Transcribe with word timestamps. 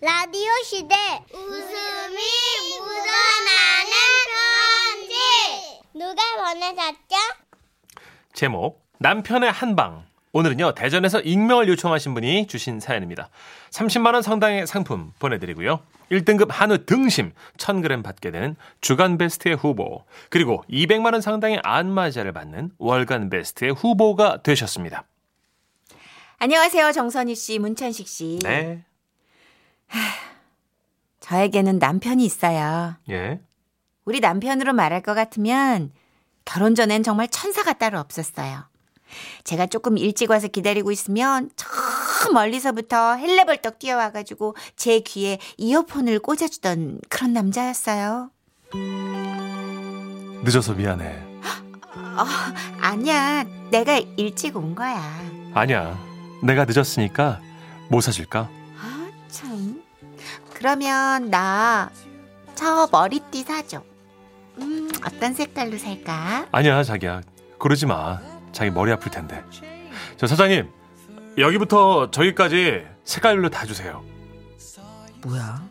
라디오 0.00 0.48
시대. 0.64 0.94
웃음이 1.32 2.16
묻어나는 2.78 3.90
편지. 5.02 5.82
누가 5.92 6.22
보내셨죠? 6.36 7.16
제목 8.32 8.80
남편의 8.98 9.50
한방. 9.50 10.06
오늘은요 10.32 10.74
대전에서 10.74 11.20
익명을 11.20 11.68
요청하신 11.70 12.14
분이 12.14 12.46
주신 12.46 12.78
사연입니다. 12.78 13.28
30만원 13.70 14.22
상당의 14.22 14.68
상품 14.68 15.12
보내드리고요. 15.18 15.80
1등급 16.12 16.46
한우 16.50 16.86
등심 16.86 17.32
1000g 17.56 18.04
받게 18.04 18.30
되는 18.30 18.54
주간 18.80 19.18
베스트의 19.18 19.56
후보 19.56 20.04
그리고 20.30 20.62
200만원 20.70 21.20
상당의 21.20 21.58
안마자를 21.64 22.32
받는 22.32 22.70
월간 22.78 23.30
베스트의 23.30 23.72
후보가 23.72 24.42
되셨습니다. 24.44 25.04
안녕하세요, 26.38 26.92
정선희 26.92 27.34
씨, 27.34 27.58
문천식 27.58 28.06
씨. 28.06 28.38
네 28.44 28.84
저에게는 31.20 31.78
남편이 31.78 32.24
있어요. 32.24 32.96
예. 33.10 33.40
우리 34.04 34.20
남편으로 34.20 34.72
말할 34.72 35.02
것 35.02 35.14
같으면 35.14 35.92
결혼 36.44 36.74
전엔 36.74 37.02
정말 37.02 37.28
천사가 37.28 37.74
따로 37.74 37.98
없었어요. 37.98 38.64
제가 39.44 39.66
조금 39.66 39.96
일찍 39.98 40.30
와서 40.30 40.48
기다리고 40.48 40.90
있으면 40.90 41.50
저 41.56 41.66
멀리서부터 42.32 43.16
헬레벌떡 43.16 43.78
뛰어와가지고 43.78 44.54
제 44.76 45.00
귀에 45.00 45.38
이어폰을 45.56 46.18
꽂아주던 46.20 47.00
그런 47.08 47.32
남자였어요. 47.32 48.30
늦어서 50.44 50.74
미안해 50.74 51.26
어, 52.18 52.24
아니야, 52.80 53.44
내가 53.70 53.98
일찍 54.16 54.56
온 54.56 54.74
거야. 54.74 55.00
아니야 55.54 55.98
내가 56.42 56.64
늦었으니까 56.64 57.40
뭐 57.88 58.00
사줄까? 58.00 58.48
아, 59.28 59.30
참. 59.30 59.82
그러면 60.54 61.30
나 61.30 61.90
저 62.54 62.88
머리띠 62.90 63.44
사줘. 63.44 63.84
음, 64.58 64.90
어떤 65.06 65.32
색깔로 65.32 65.78
살까? 65.78 66.48
아니야 66.50 66.82
자기야 66.82 67.20
그러지 67.60 67.86
마 67.86 68.20
자기 68.50 68.72
머리 68.72 68.90
아플 68.90 69.12
텐데 69.12 69.44
저 70.16 70.26
사장님 70.26 70.68
여기부터 71.38 72.10
저기까지 72.10 72.84
색깔별로 73.04 73.48
다 73.50 73.64
주세요 73.64 74.04
뭐야? 75.22 75.68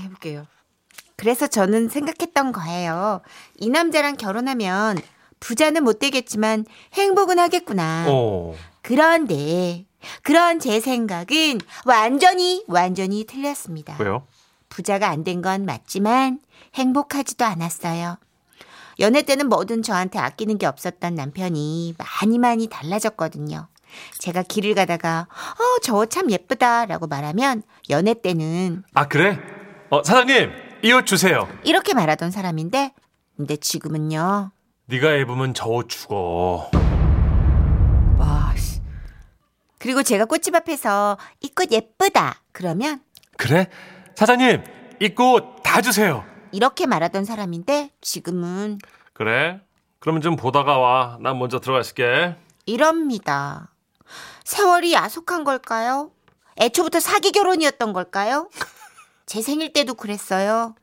해볼게요. 0.00 0.46
그래서 1.16 1.46
저는 1.46 1.88
생각했던 1.88 2.52
거예요. 2.52 3.22
이 3.56 3.70
남자랑 3.70 4.16
결혼하면 4.16 4.98
부자는 5.40 5.82
못 5.84 5.98
되겠지만 5.98 6.66
행복은 6.94 7.38
하겠구나. 7.38 8.04
어. 8.08 8.54
그런데 8.82 9.86
그런 10.22 10.58
제 10.60 10.80
생각은 10.80 11.60
완전히 11.84 12.64
완전히 12.68 13.24
틀렸습니다. 13.24 13.96
왜요? 13.98 14.26
부자가 14.68 15.08
안 15.10 15.24
된 15.24 15.42
건 15.42 15.64
맞지만 15.64 16.40
행복하지도 16.74 17.44
않았어요. 17.44 18.16
연애 19.00 19.22
때는 19.22 19.48
뭐든 19.48 19.82
저한테 19.82 20.18
아끼는 20.18 20.58
게 20.58 20.66
없었던 20.66 21.14
남편이 21.14 21.94
많이 21.98 22.38
많이 22.38 22.66
달라졌거든요. 22.68 23.68
제가 24.18 24.42
길을 24.42 24.74
가다가 24.74 25.26
어, 25.30 25.80
저옷참 25.82 26.30
예쁘다라고 26.30 27.06
말하면 27.06 27.62
연애 27.90 28.14
때는 28.14 28.84
아 28.94 29.06
그래? 29.08 29.38
어 29.90 30.02
사장님 30.02 30.50
이 30.82 30.92
옷 30.92 31.04
주세요 31.06 31.46
이렇게 31.64 31.92
말하던 31.94 32.30
사람인데 32.30 32.92
근데 33.36 33.56
지금은요. 33.56 34.50
네가 34.86 35.12
입으면 35.16 35.52
저 35.54 35.68
옷 35.70 35.88
죽어 35.90 36.70
와. 38.18 38.54
씨. 38.56 38.80
그리고 39.82 40.02
제가 40.02 40.24
꽃집 40.26 40.54
앞에서 40.54 41.18
이 41.40 41.48
꽃 41.54 41.70
예쁘다 41.72 42.40
그러면 42.52 43.00
그래? 43.36 43.68
사장님 44.14 44.62
이 45.00 45.08
꽃 45.14 45.62
다 45.64 45.80
주세요 45.80 46.24
이렇게 46.52 46.86
말하던 46.86 47.24
사람인데 47.24 47.90
지금은 48.00 48.78
그래? 49.12 49.60
그러면 49.98 50.20
좀 50.22 50.36
보다가 50.36 50.78
와 50.78 51.18
난 51.20 51.38
먼저 51.38 51.58
들어가 51.60 51.80
있을게 51.80 52.36
이럽니다. 52.66 53.70
세월이 54.44 54.92
야속한 54.92 55.42
걸까요? 55.44 56.10
애초부터 56.60 57.00
사기 57.00 57.32
결혼이었던 57.32 57.92
걸까요? 57.92 58.48
제 59.26 59.40
생일 59.42 59.72
때도 59.72 59.94
그랬어요. 59.94 60.74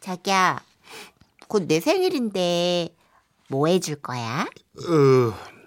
자기야, 0.00 0.60
곧 1.48 1.66
내 1.68 1.80
생일인데 1.80 2.94
뭐 3.48 3.66
해줄 3.68 3.96
거야? 3.96 4.46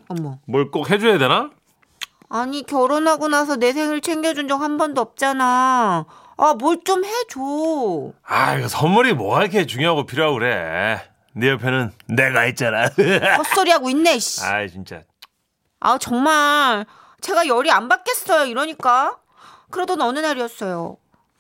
어머. 0.08 0.40
뭘 0.46 0.70
꼭 0.72 0.90
해줘야 0.92 1.18
되나? 1.18 1.52
아니, 2.30 2.64
결혼하고 2.64 3.28
나서 3.28 3.56
내 3.56 3.74
생일 3.74 4.02
챙겨준 4.02 4.48
적 4.48 4.58
한 4.62 4.78
번도 4.78 5.02
없잖아. 5.02 6.06
아, 6.38 6.54
뭘 6.56 6.84
좀 6.84 7.04
해줘. 7.06 8.12
아 8.26 8.56
이거 8.56 8.68
선물이 8.68 9.14
뭐가 9.14 9.42
이렇게 9.42 9.66
중요하고 9.68 10.06
필요하고 10.06 10.36
그래 10.40 11.00
네 11.36 11.50
옆에는 11.50 11.92
내가 12.08 12.46
있잖아 12.48 12.88
헛소리하고 13.38 13.90
있네, 13.92 14.18
씨. 14.20 14.44
아이 14.44 14.70
진짜 14.70 15.02
아, 15.80 15.98
정말. 15.98 16.86
제가 17.22 17.48
열이 17.48 17.70
안 17.72 17.88
받겠어요, 17.90 18.46
이러니까. 18.46 19.18
그러던 19.70 20.02
어느 20.02 20.20
날이었어요. 20.20 20.98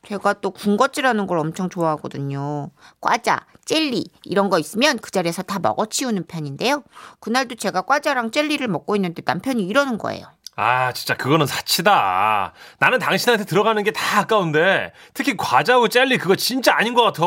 제가 0.07 0.33
또 0.33 0.51
군것질하는 0.51 1.27
걸 1.27 1.37
엄청 1.39 1.69
좋아하거든요. 1.69 2.69
과자, 2.99 3.39
젤리, 3.65 4.05
이런 4.25 4.49
거 4.49 4.59
있으면 4.59 4.97
그 4.99 5.11
자리에서 5.11 5.43
다 5.43 5.59
먹어치우는 5.59 6.25
편인데요. 6.27 6.83
그날도 7.21 7.55
제가 7.55 7.83
과자랑 7.83 8.31
젤리를 8.31 8.67
먹고 8.67 8.95
있는데 8.97 9.21
남편이 9.25 9.63
이러는 9.63 9.97
거예요. 9.97 10.25
아, 10.55 10.91
진짜 10.93 11.15
그거는 11.15 11.45
사치다. 11.47 12.53
나는 12.79 12.99
당신한테 12.99 13.45
들어가는 13.45 13.81
게 13.83 13.91
다 13.91 14.19
아까운데 14.19 14.91
특히 15.13 15.35
과자하고 15.37 15.87
젤리 15.87 16.17
그거 16.17 16.35
진짜 16.35 16.75
아닌 16.75 16.93
것 16.93 17.03
같아. 17.03 17.23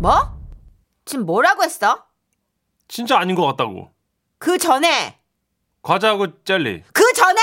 뭐? 0.00 0.32
지금 1.04 1.26
뭐라고 1.26 1.62
했어? 1.64 2.04
진짜 2.88 3.18
아닌 3.18 3.34
것 3.36 3.44
같다고. 3.46 3.90
그 4.38 4.58
전에! 4.58 5.18
과자하고 5.82 6.44
젤리. 6.44 6.82
그 6.92 7.12
전에! 7.14 7.40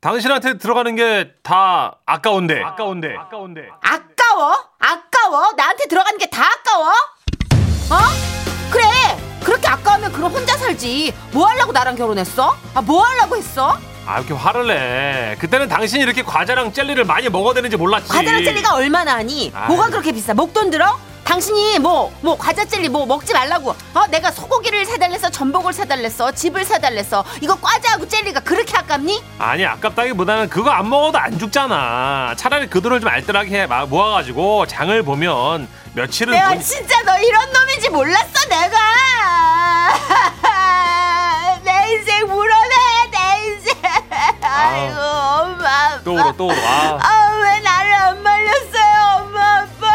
당신한테 0.00 0.58
들어가는 0.58 0.94
게 0.96 1.32
다 1.42 2.00
아까운데. 2.06 2.62
아까운데. 2.62 3.16
아까운데. 3.16 3.68
아까워? 3.80 4.54
아까워? 4.78 5.52
나한테 5.56 5.86
들어가는 5.88 6.18
게 6.18 6.26
다 6.30 6.42
아까워? 6.44 6.88
어? 6.88 8.45
그렇게 9.46 9.68
아까우면 9.68 10.10
그럼 10.12 10.32
혼자 10.32 10.56
살지. 10.56 11.14
뭐 11.30 11.46
하려고 11.46 11.70
나랑 11.70 11.94
결혼했어? 11.94 12.56
아, 12.74 12.82
뭐 12.82 13.04
하려고 13.04 13.36
했어? 13.36 13.78
아, 14.06 14.18
이렇게 14.18 14.34
화를 14.34 14.66
내. 14.68 15.36
그때는 15.40 15.68
당신이 15.68 16.02
이렇게 16.04 16.22
과자랑 16.22 16.72
젤리를 16.72 17.04
많이 17.04 17.28
먹어야 17.28 17.54
되는지 17.54 17.76
몰랐지. 17.76 18.08
과자랑 18.08 18.44
젤리가 18.44 18.74
얼마나 18.74 19.14
하니? 19.16 19.52
뭐가 19.66 19.88
그렇게 19.88 20.12
비싸? 20.12 20.32
목돈 20.32 20.70
들어? 20.70 20.98
당신이 21.24 21.80
뭐, 21.80 22.12
뭐, 22.20 22.38
과자 22.38 22.64
젤리 22.64 22.88
뭐 22.88 23.04
먹지 23.04 23.32
말라고. 23.32 23.70
어, 23.94 24.06
내가 24.06 24.30
소고기를 24.30 24.86
사달랬어, 24.86 25.28
전복을 25.28 25.72
사달랬어, 25.72 26.30
집을 26.30 26.64
사달랬어. 26.64 27.24
이거 27.40 27.56
과자하고 27.60 28.06
젤리가 28.06 28.40
그렇게 28.40 28.76
아깝니? 28.76 29.20
아니, 29.40 29.66
아깝다기보다는 29.66 30.48
그거 30.50 30.70
안 30.70 30.88
먹어도 30.88 31.18
안 31.18 31.36
죽잖아. 31.36 32.34
차라리 32.36 32.68
그 32.68 32.80
돈을 32.80 33.00
좀 33.00 33.08
알뜰하게 33.08 33.62
해. 33.62 33.66
막 33.66 33.88
모아가지고 33.88 34.66
장을 34.68 35.02
보면 35.02 35.66
며칠은 35.94 36.32
내가 36.32 36.50
돈이- 36.54 36.62
진짜 36.62 37.02
너 37.02 37.18
이런 37.18 37.52
놈인지 37.52 37.88
몰랐어, 37.90 38.48
내가. 38.48 38.76
내 41.64 41.90
인생 41.92 42.24
물어내. 42.28 42.76
아이고, 44.42 45.00
엄마, 45.00 45.86
아빠. 45.86 46.00
또 46.04 46.14
울어, 46.14 46.32
또 46.32 46.46
울어. 46.46 46.54
아. 46.56 46.98
아, 47.02 47.38
왜 47.42 47.60
나를 47.60 47.92
안 47.94 48.22
말렸어요, 48.22 49.24
엄마, 49.24 49.58
아빠. 49.58 49.86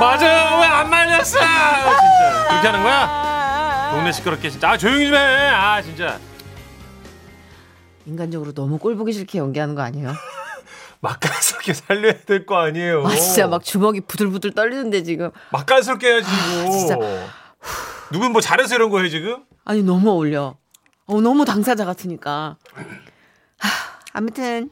맞아, 0.00 0.58
왜안 0.60 0.90
말렸어? 0.90 1.38
진짜. 1.40 2.46
그렇게 2.48 2.66
하는 2.68 2.82
거야? 2.82 3.90
동네 3.92 4.12
시끄럽게 4.12 4.50
진짜. 4.50 4.70
아, 4.70 4.78
조용히 4.78 5.06
좀 5.06 5.14
해. 5.14 5.18
아, 5.18 5.80
진짜. 5.82 6.18
인간적으로 8.06 8.52
너무 8.52 8.78
꼴 8.78 8.96
보기 8.96 9.12
싫게 9.12 9.38
연기하는 9.38 9.74
거 9.74 9.82
아니에요? 9.82 10.12
맛깔스럽게 11.00 11.74
살려야 11.74 12.12
될 12.26 12.46
거 12.46 12.56
아니에요. 12.58 13.04
아 13.06 13.10
진짜 13.14 13.46
막 13.48 13.62
주먹이 13.62 14.00
부들부들 14.02 14.52
떨리는데 14.54 15.02
지금 15.02 15.30
맛깔스럽게 15.50 16.06
해야지, 16.08 16.30
이거. 16.30 16.70
진짜. 16.70 16.96
누군 18.12 18.32
뭐 18.32 18.40
잘해서 18.40 18.74
이런 18.76 18.90
거예요, 18.90 19.08
지금? 19.08 19.42
아니 19.64 19.82
너무 19.82 20.10
어울려. 20.10 20.54
어 21.06 21.20
너무 21.20 21.44
당사자 21.44 21.84
같으니까. 21.84 22.56
아무튼 24.12 24.70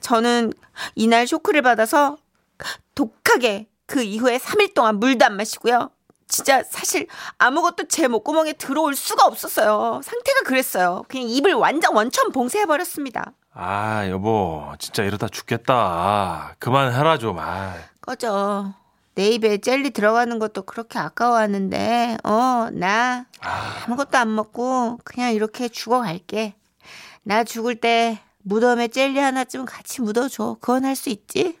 저는 0.00 0.52
이날 0.94 1.26
쇼크를 1.26 1.62
받아서 1.62 2.16
독하게 2.94 3.68
그 3.86 4.02
이후에 4.02 4.38
3일 4.38 4.74
동안 4.74 4.98
물도 4.98 5.24
안 5.24 5.36
마시고요. 5.36 5.90
진짜 6.26 6.62
사실 6.62 7.06
아무것도 7.38 7.88
제 7.88 8.06
목구멍에 8.06 8.52
들어올 8.54 8.94
수가 8.94 9.24
없었어요. 9.24 10.00
상태가 10.02 10.40
그랬어요. 10.44 11.04
그냥 11.08 11.28
입을 11.28 11.54
완전 11.54 11.94
원천 11.94 12.32
봉쇄해버렸습니다. 12.32 13.32
아, 13.54 14.06
여보, 14.08 14.72
진짜 14.78 15.02
이러다 15.04 15.28
죽겠다. 15.28 16.54
그만해라, 16.58 17.18
좀. 17.18 17.38
아. 17.38 17.74
꺼져. 18.00 18.74
내 19.18 19.30
입에 19.30 19.58
젤리 19.58 19.90
들어가는 19.90 20.38
것도 20.38 20.62
그렇게 20.62 20.96
아까워하는데, 21.00 22.18
어, 22.22 22.68
나 22.70 23.26
아무것도 23.40 24.16
안 24.16 24.32
먹고 24.32 25.00
그냥 25.02 25.32
이렇게 25.32 25.68
죽어갈게. 25.68 26.54
나 27.24 27.42
죽을 27.42 27.74
때 27.74 28.20
무덤에 28.44 28.86
젤리 28.86 29.18
하나쯤 29.18 29.64
같이 29.64 30.02
묻어줘. 30.02 30.58
그건 30.60 30.84
할 30.84 30.94
수 30.94 31.10
있지? 31.10 31.58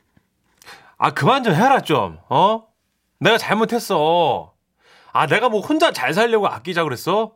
아, 0.98 1.10
그만 1.10 1.42
좀 1.42 1.52
해라, 1.52 1.80
좀. 1.80 2.18
어? 2.28 2.62
내가 3.18 3.36
잘못했어. 3.38 4.52
아, 5.12 5.26
내가 5.26 5.48
뭐 5.48 5.60
혼자 5.60 5.90
잘 5.90 6.14
살려고 6.14 6.46
아끼자 6.46 6.84
그랬어? 6.84 7.32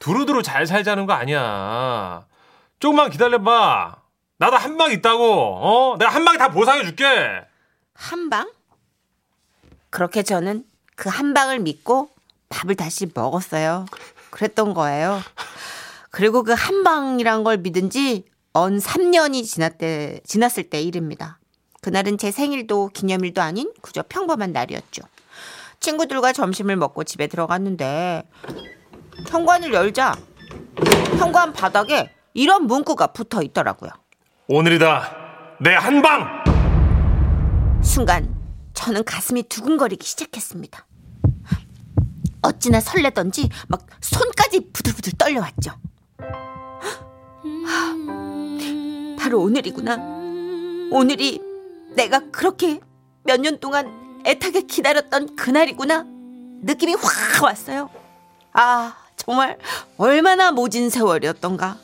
두루두루 0.00 0.42
잘 0.42 0.66
살자는 0.66 1.06
거 1.06 1.12
아니야. 1.12 2.26
조금만 2.80 3.08
기다려봐. 3.10 3.98
나도 4.38 4.56
한 4.56 4.76
방 4.76 4.90
있다고. 4.90 5.24
어? 5.60 5.96
내가 5.96 6.10
한 6.10 6.24
방에 6.24 6.38
다 6.38 6.48
보상해 6.50 6.82
줄게. 6.82 7.04
한 7.94 8.28
방? 8.30 8.50
그렇게 9.90 10.22
저는 10.22 10.64
그 10.96 11.08
한 11.08 11.32
방을 11.34 11.60
믿고 11.60 12.10
밥을 12.50 12.74
다시 12.76 13.06
먹었어요. 13.14 13.86
그랬던 14.30 14.74
거예요. 14.74 15.20
그리고 16.10 16.42
그 16.42 16.52
한 16.52 16.82
방이란 16.84 17.44
걸 17.44 17.58
믿은 17.58 17.90
지 17.90 18.24
언 18.52 18.78
3년이 18.78 19.44
지났대, 19.44 20.22
지났을 20.26 20.70
때 20.70 20.82
일입니다. 20.82 21.38
그날은 21.82 22.18
제 22.18 22.32
생일도 22.32 22.88
기념일도 22.92 23.40
아닌 23.40 23.72
그저 23.80 24.02
평범한 24.08 24.50
날이었죠. 24.52 25.02
친구들과 25.78 26.32
점심을 26.32 26.74
먹고 26.74 27.04
집에 27.04 27.28
들어갔는데 27.28 28.24
현관을 29.28 29.72
열자 29.72 30.16
현관 31.16 31.52
바닥에 31.52 32.10
이런 32.34 32.66
문구가 32.66 33.08
붙어 33.08 33.40
있더라고요. 33.40 33.90
오늘이다. 34.48 35.56
내 35.60 35.74
한 35.76 36.02
방! 36.02 36.42
순간 37.84 38.34
저는 38.80 39.04
가슴이 39.04 39.42
두근거리기 39.44 40.06
시작했습니다. 40.06 40.86
어찌나 42.42 42.80
설레던지 42.80 43.50
막 43.68 43.86
손까지 44.00 44.70
부들부들 44.72 45.12
떨려왔죠. 45.18 45.72
하, 47.66 49.16
바로 49.18 49.40
오늘이구나. 49.40 49.96
오늘이 50.90 51.40
내가 51.94 52.20
그렇게 52.32 52.80
몇 53.24 53.38
년 53.40 53.60
동안 53.60 54.22
애타게 54.26 54.62
기다렸던 54.62 55.36
그날이구나. 55.36 56.04
느낌이 56.62 56.94
확 56.94 57.42
왔어요. 57.44 57.90
아, 58.52 58.96
정말 59.16 59.58
얼마나 59.98 60.50
모진 60.52 60.88
세월이었던가. 60.90 61.76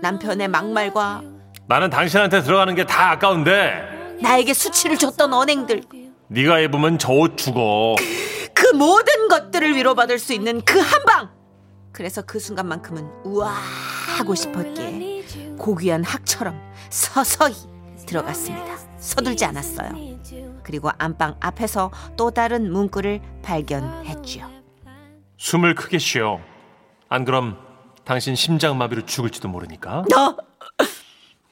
남편의 0.00 0.48
막말과 0.48 1.22
나는 1.66 1.90
당신한테 1.90 2.42
들어가는 2.42 2.74
게 2.74 2.84
다 2.86 3.10
아까운데 3.10 4.16
나에게 4.22 4.54
수치를 4.54 4.96
줬던 4.96 5.32
언행들, 5.32 5.82
네가 6.28 6.60
입으면 6.60 6.98
저 6.98 7.12
옷 7.12 7.36
죽어. 7.36 7.96
그 8.54 8.74
모든 8.74 9.28
것들을 9.28 9.74
위로받을 9.76 10.18
수 10.18 10.32
있는 10.32 10.60
그 10.62 10.78
한 10.80 11.04
방. 11.04 11.30
그래서 11.92 12.22
그 12.22 12.38
순간만큼은 12.38 13.08
우와 13.24 13.50
하고 14.18 14.34
싶었기에 14.34 15.56
고귀한 15.58 16.04
학처럼 16.04 16.60
서서히 16.90 17.54
들어갔습니다. 18.06 18.76
서둘지 18.98 19.44
않았어요. 19.46 19.90
그리고 20.62 20.90
안방 20.98 21.36
앞에서 21.40 21.90
또 22.16 22.30
다른 22.30 22.70
문구를 22.72 23.20
발견했지요. 23.42 24.48
숨을 25.38 25.74
크게 25.74 25.98
쉬어. 25.98 26.40
안 27.08 27.24
그럼 27.24 27.56
당신 28.04 28.34
심장마비로 28.34 29.06
죽을지도 29.06 29.48
모르니까. 29.48 30.04
너 30.10 30.36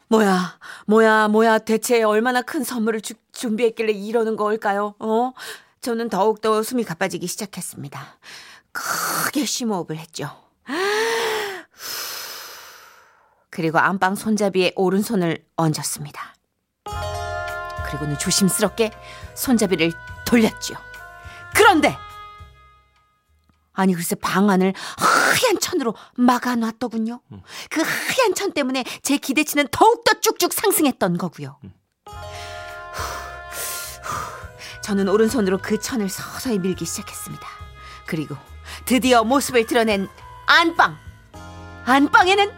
뭐야 0.09 0.59
뭐야 0.87 1.29
뭐야 1.29 1.59
대체 1.59 2.03
얼마나 2.03 2.43
큰 2.43 2.63
선물을 2.63 3.01
주, 3.01 3.15
준비했길래 3.33 3.93
이러는 3.93 4.37
걸까요? 4.37 4.95
어? 4.99 5.33
저는 5.81 6.09
더욱더 6.09 6.63
숨이 6.63 6.85
가빠지기 6.85 7.27
시작했습니다. 7.27 8.19
크게 8.73 9.45
심호흡을 9.45 9.97
했죠. 9.97 10.31
그리고 13.51 13.79
안방 13.79 14.15
손잡이에 14.15 14.73
오른손을 14.77 15.45
얹었습니다. 15.57 16.35
그리고는 17.87 18.19
조심스럽게 18.19 18.91
손잡이를 19.35 19.93
돌렸죠. 20.27 20.75
그런데 21.55 21.97
아니 23.77 23.95
글쎄 23.95 24.17
방 24.17 24.51
안을 24.51 24.73
하얀 24.99 25.61
천으로 25.61 25.95
막아놨더군요. 26.17 27.21
그 27.71 27.83
하얀 27.83 28.35
천 28.35 28.51
때문에 28.53 28.83
제 29.03 29.19
기대치는 29.19 29.69
더욱더 29.71 30.15
쭉쭉 30.21 30.53
상승했던 30.53 31.19
거고요. 31.19 31.61
저는 34.83 35.09
오른손으로 35.09 35.59
그 35.59 35.79
천을 35.79 36.09
서서히 36.09 36.59
밀기 36.59 36.85
시작했습니다. 36.87 37.47
그리고 38.07 38.35
드디어 38.87 39.23
모습을 39.25 39.67
드러낸 39.67 40.09
안방. 40.47 40.97
안방에는 41.85 42.51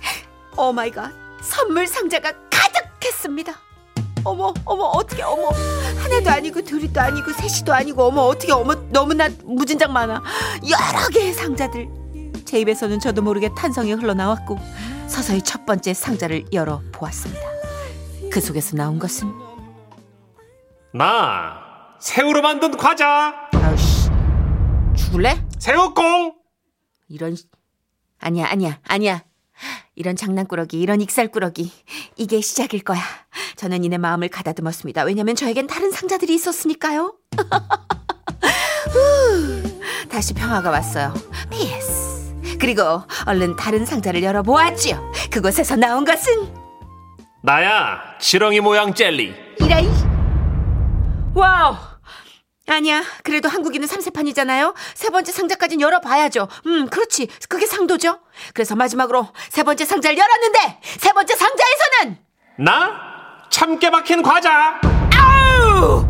Oh 0.56 0.72
my 0.72 0.90
god 0.90 1.12
선물 1.42 1.86
상자가 1.86 2.32
가득했습니다. 2.48 3.52
어머 4.24 4.52
어머 4.64 4.84
어떻게 4.84 5.22
어머 5.22 5.48
하나도 6.02 6.30
아니고 6.30 6.62
둘이도 6.62 7.00
아니고 7.00 7.32
셋이도 7.32 7.72
아니고 7.72 8.04
어머 8.04 8.22
어떻게 8.22 8.52
어머 8.52 8.74
너무나 8.90 9.28
무진장 9.44 9.92
많아 9.92 10.22
여러 10.68 11.08
개의 11.08 11.32
상자들 11.34 11.88
제 12.44 12.60
입에서는 12.60 13.00
저도 13.00 13.22
모르게 13.22 13.50
탄성이 13.56 13.92
흘러나왔고 13.92 14.58
서서히 15.08 15.42
첫 15.42 15.66
번째 15.66 15.92
상자를 15.94 16.44
열어 16.52 16.80
보았습니다. 16.92 17.42
그 18.32 18.40
속에서 18.40 18.76
나온 18.76 18.98
것은 18.98 19.30
나 20.92 21.60
새우로 22.00 22.42
만든 22.42 22.76
과자. 22.76 23.34
아우씨 23.52 24.10
죽을래? 24.96 25.42
새우콩. 25.58 26.34
이런 27.08 27.34
시- 27.36 27.46
아니야 28.20 28.46
아니야 28.48 28.78
아니야 28.84 29.22
이런 29.94 30.16
장난꾸러기 30.16 30.80
이런 30.80 31.00
익살꾸러기 31.00 31.70
이게 32.16 32.40
시작일 32.40 32.82
거야 32.82 33.00
저는 33.56 33.84
이내 33.84 33.98
마음을 33.98 34.28
가다듬었습니다. 34.28 35.02
왜냐면 35.04 35.36
저에겐 35.36 35.66
다른 35.66 35.90
상자들이 35.90 36.34
있었으니까요. 36.34 37.14
후, 38.90 39.80
다시 40.08 40.34
평화가 40.34 40.70
왔어요. 40.70 41.14
Peace. 41.50 42.58
그리고 42.60 43.02
얼른 43.26 43.56
다른 43.56 43.84
상자를 43.84 44.22
열어보았지요. 44.22 45.12
그곳에서 45.30 45.76
나온 45.76 46.04
것은? 46.04 46.52
나야 47.42 48.00
지렁이 48.20 48.60
모양 48.60 48.94
젤리. 48.94 49.34
이라이. 49.60 49.88
Wow. 51.34 51.76
아니야 52.66 53.02
그래도 53.22 53.48
한국인은 53.50 53.86
삼세판이잖아요. 53.86 54.74
세 54.94 55.10
번째 55.10 55.32
상자까진 55.32 55.80
열어봐야죠. 55.82 56.48
음 56.66 56.88
그렇지. 56.88 57.28
그게 57.48 57.66
상도죠. 57.66 58.20
그래서 58.54 58.74
마지막으로 58.74 59.28
세 59.50 59.62
번째 59.64 59.84
상자를 59.84 60.16
열었는데 60.16 60.80
세 60.82 61.12
번째 61.12 61.34
상자에서는 61.34 62.18
나 62.60 63.13
참깨 63.54 63.88
박힌 63.88 64.20
과자. 64.20 64.80
아우 65.16 66.04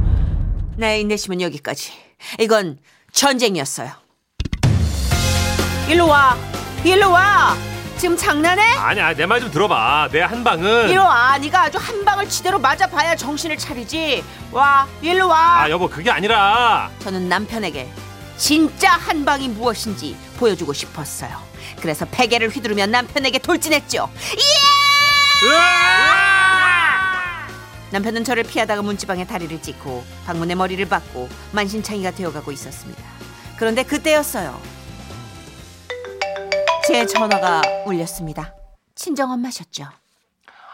나의 0.78 1.02
인내심은 1.02 1.42
여기까지 1.42 1.92
이건 2.40 2.78
전쟁이었어요 3.12 3.90
일로 5.86 6.06
와 6.08 6.38
일로 6.84 7.10
와 7.10 7.54
지금 7.98 8.16
장난해? 8.16 8.62
아니야 8.62 9.12
내 9.14 9.26
말 9.26 9.40
좀 9.42 9.50
들어봐. 9.50 10.08
내 10.10 10.22
한 10.22 10.42
방은. 10.42 10.88
일로 10.88 11.02
와 11.04 11.36
네가 11.36 11.64
아주 11.64 11.76
한 11.76 12.02
방을 12.02 12.30
지대로 12.30 12.58
맞아봐야 12.58 13.14
정신을 13.14 13.58
차리지 13.58 14.24
와 14.50 14.88
일로 15.02 15.28
와 15.28 15.64
아 15.64 15.68
여보 15.70 15.86
그게 15.86 16.10
아니라. 16.10 16.90
저는 17.00 17.28
남편에게 17.28 17.90
진짜 18.38 18.92
한 18.92 19.22
방이 19.26 19.48
무엇인지 19.50 20.16
보여주고 20.38 20.72
싶었어요. 20.72 21.38
그래서 21.82 22.06
베개를 22.06 22.48
휘두르며 22.48 22.86
남편에게 22.86 23.38
돌진했죠. 23.40 24.08
으아! 25.44 26.33
남편은 27.94 28.24
저를 28.24 28.42
피하다가 28.42 28.82
문지방에 28.82 29.24
다리를 29.24 29.62
찢고 29.62 30.02
방문에 30.26 30.56
머리를 30.56 30.84
박고 30.88 31.28
만신창이가 31.52 32.10
되어가고 32.10 32.50
있었습니다. 32.50 33.00
그런데 33.56 33.84
그때였어요. 33.84 34.60
제 36.88 37.06
전화가 37.06 37.62
울렸습니다. 37.86 38.52
친정 38.96 39.30
엄마셨죠. 39.30 39.84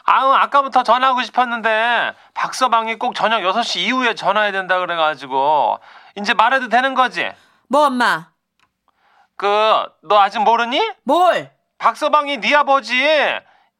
아우 0.04 0.32
아까부터 0.32 0.82
전화하고 0.82 1.22
싶었는데 1.22 2.14
박 2.32 2.54
서방이 2.54 2.98
꼭 2.98 3.14
저녁 3.14 3.40
6시 3.42 3.80
이후에 3.80 4.14
전화해야 4.14 4.50
된다 4.52 4.78
그래가지고 4.78 5.78
이제 6.16 6.32
말해도 6.32 6.70
되는 6.70 6.94
거지? 6.94 7.30
뭐 7.68 7.84
엄마? 7.84 8.28
그 9.36 9.46
너 10.02 10.18
아직 10.18 10.38
모르니? 10.38 10.80
뭘? 11.02 11.50
박 11.76 11.98
서방이 11.98 12.38
네 12.38 12.54
아버지 12.54 12.94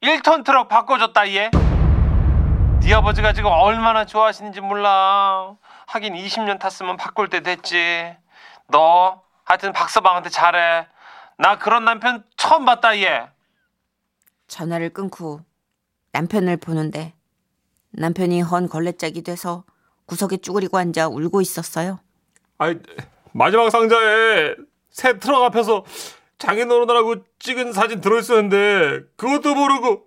1톤 0.03 0.45
트럭 0.45 0.69
바꿔줬다 0.69 1.27
얘. 1.31 1.51
네 2.81 2.95
아버지가 2.95 3.33
지금 3.33 3.51
얼마나 3.51 4.05
좋아하시는지 4.05 4.61
몰라. 4.61 5.57
하긴 5.87 6.15
20년 6.15 6.59
탔으면 6.59 6.97
바꿀 6.97 7.29
때 7.29 7.41
됐지. 7.41 8.17
너 8.69 9.23
하여튼 9.45 9.73
박서방한테 9.73 10.31
잘해. 10.31 10.87
나 11.39 11.59
그런 11.59 11.85
남편 11.85 12.25
처음 12.37 12.65
봤다 12.65 12.99
얘. 12.99 13.29
전화를 14.49 14.91
끊고 14.91 15.41
남편을 16.13 16.57
보는데 16.57 17.15
남편이 17.93 18.41
헌 18.43 18.69
걸레짝이 18.69 19.23
돼서 19.23 19.65
구석에 20.07 20.39
쭈그리고 20.39 20.79
앉아 20.79 21.09
울고 21.09 21.41
있었어요. 21.41 22.01
아이 22.59 22.77
마지막 23.33 23.71
상자에 23.71 24.57
새 24.91 25.19
트럭 25.19 25.45
앞에서 25.45 25.85
장인어른하고 26.39 27.17
찍은 27.39 27.73
사진 27.73 28.01
들어있었는데 28.01 29.03
그것도 29.17 29.55
모르고 29.55 30.07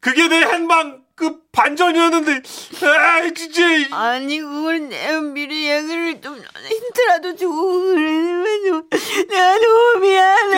그게 0.00 0.26
내 0.28 0.42
한방 0.42 1.04
그 1.18 1.42
반전이었는데 1.50 2.42
아 2.86 3.28
진짜 3.34 3.62
아니 3.96 4.38
그걸 4.40 4.88
내 4.88 5.20
미리 5.20 5.68
얘기를 5.68 6.20
좀 6.20 6.40
힌트라도 6.40 7.34
주고 7.36 7.80
그러면 7.80 8.64
좀 8.64 8.88
내가 9.28 9.58
너무 9.58 9.98
미안해. 10.00 10.56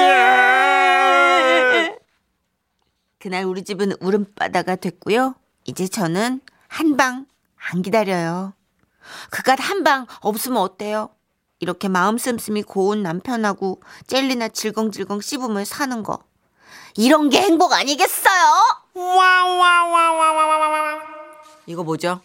그날 3.18 3.44
우리 3.44 3.64
집은 3.64 3.92
울음바다가 4.00 4.76
됐고요. 4.76 5.34
이제 5.64 5.88
저는 5.88 6.40
한 6.68 6.96
방 6.96 7.26
안 7.72 7.82
기다려요. 7.82 8.54
그깟 9.30 9.58
한 9.60 9.82
방 9.84 10.06
없으면 10.20 10.58
어때요? 10.62 11.10
이렇게 11.58 11.88
마음 11.88 12.16
씀씀이 12.18 12.62
고운 12.62 13.02
남편하고 13.02 13.82
젤리나 14.06 14.48
질겅질겅 14.48 15.20
씹으며 15.20 15.64
사는 15.64 16.02
거. 16.02 16.20
이런 16.96 17.28
게 17.28 17.40
행복 17.40 17.72
아니겠어요? 17.72 18.79
이거 21.70 21.84
뭐죠? 21.84 22.20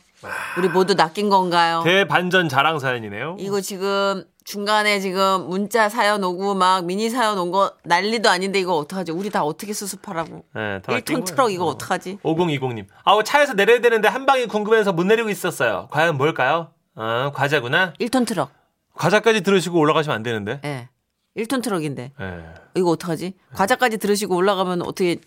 우리 0.58 0.68
모두 0.70 0.96
낚인 0.96 1.30
건가요? 1.30 1.82
대반전 1.84 2.50
자랑 2.50 2.80
사연이네요. 2.80 3.38
이거 3.40 3.62
지금 3.62 4.24
중간에 4.44 5.00
지금 5.00 5.48
문자 5.50 5.88
사연 5.90 6.24
오고 6.24 6.56
막 6.56 6.86
미니 6.86 7.10
사연 7.12 7.38
온 7.38 7.52
거 7.52 7.72
난리도 7.84 8.28
아닌데 8.30 8.60
이거 8.60 8.76
어떡하지? 8.76 9.12
우리 9.12 9.30
다 9.30 9.44
어떻게 9.44 9.72
수습하라고? 9.74 10.44
네, 10.56 10.82
다 10.82 10.94
1톤 10.94 11.12
낚인 11.12 11.24
트럭. 11.26 11.52
이거 11.52 11.66
어. 11.66 11.70
어떡하지? 11.70 12.18
5020님. 12.24 12.88
아우 13.04 13.24
차에서 13.24 13.54
내려야 13.54 13.82
되는데 13.82 14.08
한 14.08 14.26
방이 14.26 14.48
궁금해서 14.48 14.94
못 14.94 15.04
내리고 15.06 15.30
있었어요. 15.30 15.88
과연 15.92 16.18
뭘까요? 16.18 16.72
어, 16.96 17.32
과자구나. 17.36 17.94
1톤 18.00 18.26
트럭. 18.26 18.50
과자까지 18.96 19.42
들으시고 19.42 19.78
올라가시면 19.78 20.16
안 20.16 20.24
되는데. 20.24 20.60
예. 20.66 20.90
1톤 21.38 21.62
트럭인데. 21.62 22.14
예. 22.20 22.44
이거 22.76 22.90
어떡하지? 22.92 23.34
과자까지 23.54 23.98
들으시고 23.98 24.36
올라가면 24.36 24.82
어떻게 24.84 25.18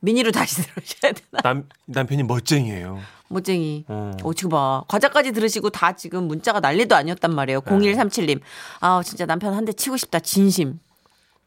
미니로 0.00 0.32
다시 0.32 0.56
들으셔야 0.62 1.12
되나? 1.12 1.40
남 1.44 1.68
남편이 1.86 2.22
멋쟁이에요. 2.24 2.98
멋쟁이. 3.30 3.84
어. 3.88 4.10
어, 4.22 4.34
지금 4.34 4.50
봐. 4.50 4.82
과자까지 4.88 5.32
들으시고 5.32 5.70
다 5.70 5.92
지금 5.96 6.24
문자가 6.28 6.60
난리도 6.60 6.94
아니었단 6.96 7.32
말이에요. 7.34 7.60
0137님. 7.62 8.40
아, 8.80 9.00
진짜 9.04 9.24
남편 9.24 9.54
한 9.54 9.64
대 9.64 9.72
치고 9.72 9.96
싶다. 9.96 10.18
진심. 10.20 10.80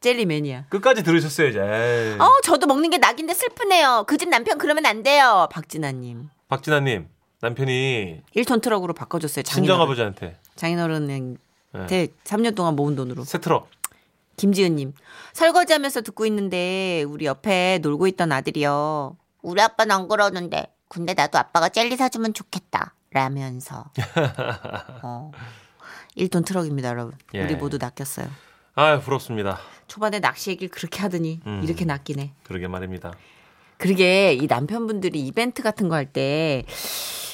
젤리 0.00 0.26
매니아. 0.26 0.64
끝까지 0.70 1.02
들으셨어야지. 1.02 1.58
에이. 1.58 2.18
어, 2.18 2.28
저도 2.42 2.66
먹는 2.66 2.90
게 2.90 2.98
낙인데 2.98 3.34
슬프네요. 3.34 4.04
그 4.06 4.16
집 4.18 4.28
남편 4.30 4.58
그러면 4.58 4.84
안 4.86 5.02
돼요. 5.02 5.46
박진아님. 5.52 6.28
박진아님 6.48 7.08
남편이 7.40 8.22
1 8.32 8.44
ton 8.46 8.60
트럭으로 8.60 8.94
바꿔줬어요. 8.94 9.42
친정 9.42 9.62
장인어른. 9.78 9.82
아버지한테 9.82 10.38
장인어른한테 10.56 11.36
네. 11.88 12.08
3년 12.24 12.54
동안 12.54 12.76
모은 12.76 12.96
돈으로. 12.96 13.24
새 13.24 13.38
트럭. 13.38 13.68
김지은님, 14.36 14.94
설거지하면서 15.32 16.00
듣고 16.02 16.26
있는데 16.26 17.04
우리 17.06 17.24
옆에 17.26 17.78
놀고 17.82 18.06
있던 18.08 18.32
아들이요. 18.32 19.16
우리 19.42 19.60
아빠는 19.62 19.94
안 19.94 20.08
그러는데, 20.08 20.66
근데 20.88 21.14
나도 21.14 21.38
아빠가 21.38 21.68
젤리 21.68 21.96
사주면 21.96 22.34
좋겠다. 22.34 22.94
라면서. 23.10 23.84
어. 25.02 25.30
1톤 26.16 26.44
트럭입니다, 26.44 26.88
여러분. 26.90 27.14
예. 27.34 27.42
우리 27.42 27.56
모두 27.56 27.78
낚였어요. 27.78 28.26
아 28.76 28.98
부럽습니다. 28.98 29.58
초반에 29.86 30.18
낚시 30.20 30.50
얘기를 30.50 30.68
그렇게 30.68 31.00
하더니 31.00 31.40
음. 31.46 31.60
이렇게 31.64 31.84
낚이네. 31.84 32.32
그러게 32.44 32.66
말입니다. 32.68 33.12
그러게 33.78 34.32
이 34.34 34.46
남편분들이 34.46 35.20
이벤트 35.26 35.62
같은 35.62 35.88
거 35.88 35.94
할 35.96 36.06
때 36.12 36.64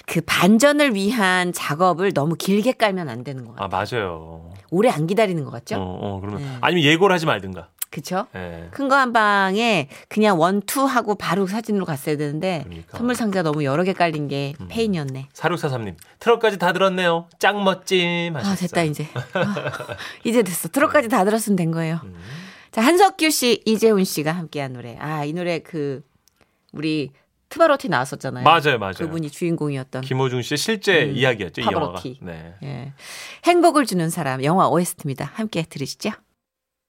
그 0.06 0.20
반전을 0.26 0.94
위한 0.96 1.52
작업을 1.52 2.12
너무 2.12 2.34
길게 2.34 2.72
깔면 2.72 3.08
안 3.08 3.22
되는 3.22 3.44
것 3.44 3.54
같아요. 3.54 3.66
아 3.66 3.68
맞아요. 4.08 4.50
오래 4.70 4.88
안 4.90 5.06
기다리는 5.06 5.44
것 5.44 5.50
같죠? 5.52 5.76
어, 5.76 5.98
어 6.16 6.20
그러면 6.20 6.42
네. 6.42 6.58
아니면 6.62 6.82
예고를 6.84 7.14
하지 7.14 7.26
말든가. 7.26 7.68
그쵸? 7.90 8.26
예. 8.36 8.68
큰거 8.70 8.94
한 8.96 9.12
방에 9.12 9.88
그냥 10.08 10.38
원투 10.38 10.84
하고 10.84 11.16
바로 11.16 11.46
사진으로 11.48 11.84
갔어야 11.84 12.16
되는데 12.16 12.62
그러니까. 12.64 12.96
선물 12.96 13.16
상자 13.16 13.42
너무 13.42 13.64
여러 13.64 13.82
개 13.82 13.92
깔린 13.92 14.28
게 14.28 14.54
음. 14.60 14.68
패인이었네. 14.70 15.28
사육사삼님 15.32 15.96
트럭까지 16.20 16.58
다 16.58 16.72
들었네요. 16.72 17.26
짱 17.40 17.64
멋짐 17.64 18.36
하셨어요. 18.36 18.52
아 18.52 18.56
됐다 18.56 18.82
이제 18.84 19.08
아, 19.34 19.54
이제 20.24 20.42
됐어 20.42 20.68
트럭까지 20.68 21.08
다 21.08 21.24
들었으면 21.24 21.56
된 21.56 21.72
거예요. 21.72 22.00
음. 22.04 22.14
자 22.70 22.80
한석규 22.80 23.28
씨, 23.30 23.60
이재훈 23.66 24.04
씨가 24.04 24.30
함께한 24.32 24.72
노래. 24.72 24.96
아 25.00 25.24
이 25.24 25.32
노래 25.32 25.58
그 25.58 26.02
우리 26.72 27.10
트바로티 27.48 27.88
나왔었잖아요. 27.88 28.44
맞아요, 28.44 28.78
맞아요. 28.78 28.92
그분이 28.98 29.28
주인공이었던. 29.30 30.02
김호중 30.02 30.42
씨의 30.42 30.56
실제 30.58 31.06
음, 31.06 31.16
이야기였죠, 31.16 31.62
이 31.62 31.64
영화가. 31.64 31.80
파파로티. 31.94 32.18
네. 32.22 32.54
예. 32.62 32.92
행복을 33.46 33.86
주는 33.86 34.08
사람 34.08 34.44
영화 34.44 34.68
OST입니다. 34.68 35.32
함께 35.34 35.64
들으시죠. 35.64 36.10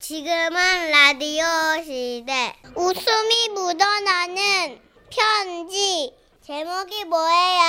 지금은 0.02 0.90
라디오 0.90 1.44
시대. 1.84 2.56
웃음이 2.76 3.50
묻어나는 3.54 4.80
편지. 5.12 6.12
제목이 6.42 7.06
뭐예요? 7.06 7.62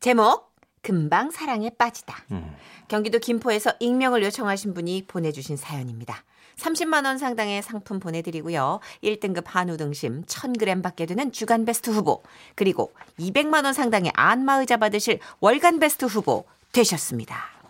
제목 0.00 0.52
금방 0.82 1.30
사랑에 1.30 1.70
빠지다. 1.70 2.24
음. 2.32 2.54
경기도 2.88 3.18
김포에서 3.20 3.72
익명을 3.80 4.22
요청하신 4.22 4.74
분이 4.74 5.06
보내주신 5.06 5.56
사연입니다. 5.56 6.24
30만 6.58 7.06
원 7.06 7.16
상당의 7.16 7.62
상품 7.62 7.98
보내드리고요. 7.98 8.80
1등급 9.02 9.44
한우 9.46 9.78
등심 9.78 10.24
1000g 10.26 10.82
받게 10.82 11.06
되는 11.06 11.32
주간 11.32 11.64
베스트 11.64 11.88
후보 11.88 12.22
그리고 12.54 12.92
200만 13.18 13.64
원 13.64 13.72
상당의 13.72 14.12
안마의자 14.14 14.76
받으실 14.76 15.20
월간 15.40 15.78
베스트 15.78 16.04
후보 16.04 16.44
되셨습니다. 16.72 17.62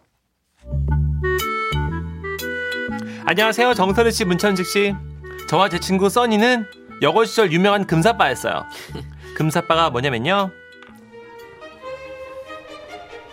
안녕하세요, 3.25 3.75
정선우 3.75 4.11
씨, 4.11 4.25
문천식 4.25 4.67
씨. 4.67 4.95
저와 5.49 5.69
제 5.69 5.79
친구 5.79 6.09
써니는 6.09 6.67
여고 7.03 7.25
시절 7.25 7.53
유명한 7.53 7.87
금사빠였어요. 7.87 8.65
금사빠가 9.37 9.91
뭐냐면요. 9.91 10.51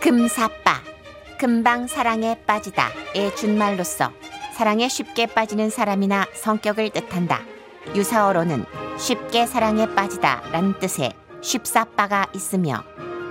금사빠 0.00 0.80
금방 1.38 1.88
사랑에 1.88 2.38
빠지다의 2.46 3.34
준말로서 3.36 4.12
사랑에 4.54 4.88
쉽게 4.88 5.26
빠지는 5.26 5.70
사람이나 5.70 6.26
성격을 6.34 6.90
뜻한다. 6.90 7.40
유사어로는 7.94 8.64
쉽게 8.96 9.46
사랑에 9.46 9.92
빠지다라는 9.94 10.78
뜻의 10.78 11.12
쉽사빠가 11.40 12.26
있으며 12.34 12.84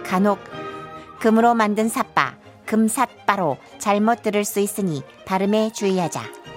간혹 0.04 0.39
금으로 1.20 1.54
만든 1.54 1.88
사빠 1.88 2.34
금삿바로 2.66 3.58
잘못 3.80 4.22
들을 4.22 4.44
수 4.44 4.60
있으니 4.60 5.04
발음에 5.25 5.72
주의하자. 5.72 6.49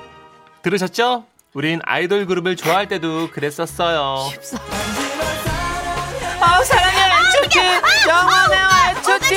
들으셨죠? 0.62 1.24
우린 1.54 1.80
아이돌 1.84 2.26
그룹을 2.26 2.56
좋아할 2.56 2.88
때도 2.88 3.30
그랬었어요. 3.30 4.30
아우 6.40 6.64
사랑해 6.64 6.98
애초티 7.28 7.58
영원해 8.08 8.56
애초티 8.98 9.36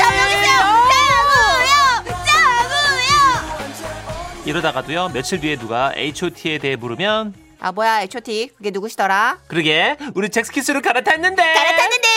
이러다가도요, 4.46 5.10
며칠 5.10 5.40
뒤에 5.40 5.56
누가 5.58 5.92
H.O.T에 5.96 6.60
대해 6.60 6.76
물으면, 6.76 7.34
아 7.60 7.72
뭐야 7.72 8.02
H.O.T 8.02 8.52
그게 8.56 8.70
누구시더라? 8.70 9.40
그러게, 9.48 9.98
우리 10.14 10.30
잭스키스로 10.30 10.82
갈아탔는데! 10.82 11.42
갈아탔는데 11.42 12.08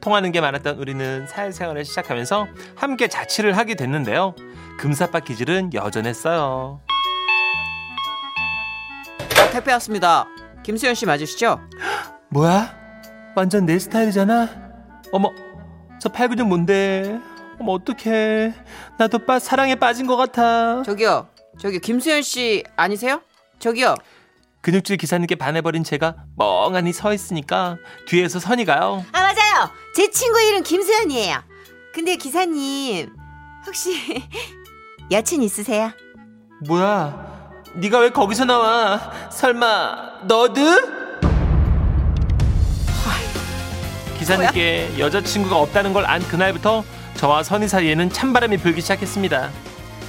통하는 0.00 0.30
게 0.30 0.40
많았던 0.40 0.78
우리는 0.78 1.26
사회생활을 1.26 1.84
시작하면서 1.84 2.46
함께 2.76 3.08
자취를 3.08 3.56
하게 3.56 3.74
됐는데요. 3.74 4.36
금사빠 4.78 5.18
기질은 5.18 5.74
여전했어요. 5.74 6.80
택배 9.56 9.72
왔습니다 9.72 10.26
김수현 10.62 10.94
씨 10.94 11.06
맞으시죠? 11.06 11.60
뭐야? 12.28 12.74
완전 13.36 13.64
내 13.64 13.78
스타일이잖아. 13.78 14.50
어머, 15.12 15.30
저 16.00 16.08
팔근육 16.10 16.46
뭔데? 16.48 17.18
어머 17.58 17.72
어떡해. 17.72 18.52
나도 18.98 19.20
빠 19.20 19.38
사랑에 19.38 19.76
빠진 19.76 20.06
것 20.06 20.16
같아. 20.16 20.82
저기요 20.82 21.28
저기 21.58 21.78
김수현 21.78 22.20
씨 22.22 22.64
아니세요? 22.76 23.22
저기요 23.58 23.94
근육질 24.60 24.96
기사님께 24.98 25.36
반해버린 25.36 25.84
제가 25.84 26.16
멍하니 26.36 26.92
서 26.92 27.14
있으니까 27.14 27.78
뒤에서 28.08 28.38
선이가요. 28.40 29.04
아 29.12 29.20
맞아요 29.20 29.70
제 29.94 30.10
친구 30.10 30.38
이름 30.42 30.62
김수현이에요 30.64 31.38
근데 31.94 32.16
기사님 32.16 33.08
혹시 33.66 34.22
여친 35.10 35.42
있으세요? 35.42 35.92
뭐야? 36.66 37.35
네가 37.76 37.98
왜 38.00 38.10
거기서 38.10 38.44
나와? 38.46 39.10
설마 39.30 39.96
너도? 40.22 40.60
기사님께 44.18 44.94
여자친구가 44.98 45.56
없다는 45.56 45.92
걸 45.92 46.06
안 46.06 46.26
그날부터 46.26 46.84
저와 47.16 47.42
선희 47.42 47.68
사이에는 47.68 48.10
찬바람이 48.10 48.56
불기 48.58 48.80
시작했습니다. 48.80 49.50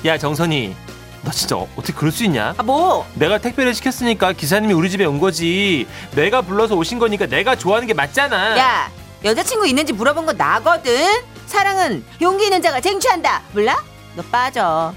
야 0.06 0.18
정선이, 0.18 0.76
너 1.24 1.32
진짜 1.32 1.56
어떻게 1.58 1.92
그럴 1.94 2.12
수 2.12 2.24
있냐? 2.24 2.54
아 2.58 2.64
뭐? 2.64 3.06
내가 3.16 3.38
택배를 3.38 3.74
시켰으니까 3.74 4.32
기사님이 4.34 4.74
우리 4.74 4.90
집에 4.90 5.04
온 5.06 5.20
거지. 5.20 5.88
내가 6.16 6.42
불러서 6.42 6.76
오신 6.76 7.00
거니까 7.00 7.26
내가 7.28 7.56
좋아하는 7.56 7.86
게 7.88 7.94
맞잖아. 7.94 8.58
야 8.58 8.90
여자친구 9.26 9.68
있는지 9.68 9.92
물어본 9.94 10.26
건 10.26 10.38
나거든 10.38 11.06
사랑은 11.48 12.04
용기 12.22 12.46
있는 12.46 12.62
자가 12.62 12.80
쟁취한다 12.80 13.42
몰라? 13.52 13.84
너 14.16 14.24
빠져 14.32 14.94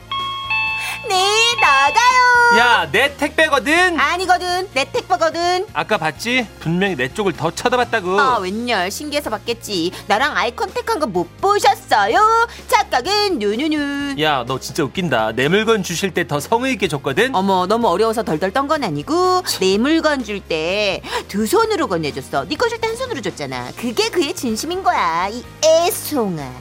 네, 1.09 1.55
나가요. 1.61 2.59
야, 2.59 2.89
내 2.91 3.17
택배거든. 3.17 3.99
아니거든. 3.99 4.69
내 4.75 4.85
택배거든. 4.91 5.67
아까 5.73 5.97
봤지? 5.99 6.47
분명히 6.61 6.97
내 6.97 7.13
쪽을 7.13 7.33
더 7.33 7.51
쳐다봤다고. 7.51 8.21
아, 8.21 8.39
웬열 8.39 8.91
신기해서 8.91 9.31
봤겠지. 9.31 9.93
나랑 10.09 10.37
아이 10.37 10.55
컨택한 10.55 10.99
거 10.99 11.07
못 11.07 11.41
보셨어요? 11.41 12.21
착각은 12.69 13.39
누누누. 13.41 14.21
야, 14.23 14.45
너 14.47 14.59
진짜 14.61 14.85
웃긴다. 14.85 15.33
내 15.33 15.49
물건 15.49 15.83
주실 15.83 16.13
때 16.15 16.25
더 16.27 16.39
성의 16.39 16.75
있게 16.75 16.87
줬거든. 16.89 17.35
어머 17.35 17.67
너무 17.67 17.89
어려워서 17.89 18.23
덜덜 18.23 18.53
떤 18.53 18.69
건 18.69 18.85
아니고 18.85 19.43
내 19.61 19.79
물건 19.79 20.23
줄 20.23 20.41
때 20.41 21.03
두 21.29 21.47
손으로 21.47 21.89
건네줬어. 21.89 22.45
네 22.49 22.57
거 22.57 22.69
줄 22.69 22.79
때 22.81 22.87
한 22.89 22.97
손으로 22.97 23.21
줬잖아. 23.23 23.71
그게 23.77 24.09
그의 24.11 24.35
진심인 24.35 24.83
거야. 24.85 25.29
이 25.29 25.43
애송아. 25.65 26.53